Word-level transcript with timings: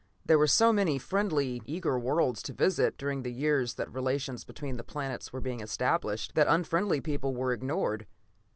There 0.25 0.39
were 0.39 0.47
so 0.47 0.73
many 0.73 0.97
friendly, 0.97 1.61
eager 1.67 1.99
worlds 1.99 2.41
to 2.41 2.53
visit, 2.53 2.97
during 2.97 3.21
the 3.21 3.31
years 3.31 3.75
that 3.75 3.93
relations 3.93 4.43
between 4.43 4.77
the 4.77 4.83
planets 4.83 5.31
were 5.31 5.41
being 5.41 5.59
established, 5.59 6.33
that 6.33 6.47
an 6.47 6.53
unfriendly 6.55 7.01
people 7.01 7.35
were 7.35 7.53
ignored. 7.53 8.07